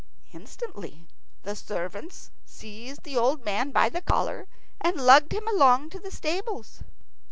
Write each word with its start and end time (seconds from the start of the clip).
Instantly 0.33 1.05
the 1.43 1.55
servants 1.55 2.31
seized 2.43 3.03
the 3.03 3.15
old 3.15 3.45
man 3.45 3.69
by 3.69 3.87
the 3.87 4.01
collar 4.01 4.47
and 4.79 4.95
lugged 4.99 5.31
him 5.31 5.47
along 5.47 5.91
to 5.91 5.99
the 5.99 6.09
stables. 6.09 6.81